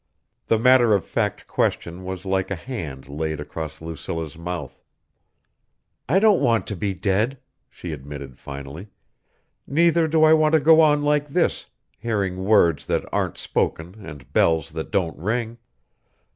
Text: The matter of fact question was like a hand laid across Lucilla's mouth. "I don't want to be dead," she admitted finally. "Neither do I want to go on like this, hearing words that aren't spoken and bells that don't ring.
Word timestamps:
The 0.47 0.57
matter 0.57 0.95
of 0.95 1.05
fact 1.05 1.45
question 1.45 2.03
was 2.03 2.25
like 2.25 2.49
a 2.49 2.55
hand 2.55 3.07
laid 3.07 3.39
across 3.39 3.81
Lucilla's 3.81 4.35
mouth. 4.35 4.81
"I 6.09 6.17
don't 6.17 6.41
want 6.41 6.65
to 6.65 6.75
be 6.75 6.95
dead," 6.95 7.37
she 7.69 7.91
admitted 7.93 8.39
finally. 8.39 8.87
"Neither 9.67 10.07
do 10.07 10.23
I 10.23 10.33
want 10.33 10.53
to 10.53 10.59
go 10.59 10.81
on 10.81 11.03
like 11.03 11.27
this, 11.27 11.67
hearing 11.99 12.45
words 12.45 12.87
that 12.87 13.05
aren't 13.13 13.37
spoken 13.37 14.03
and 14.03 14.33
bells 14.33 14.71
that 14.71 14.89
don't 14.89 15.19
ring. 15.19 15.59